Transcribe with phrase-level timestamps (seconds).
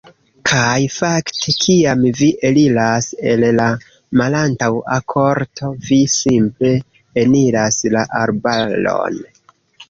[0.49, 3.67] Kaj fakte, kiam vi eliras el la
[4.21, 6.73] malantaŭa korto, vi simple
[7.27, 9.23] eniras la arbaron.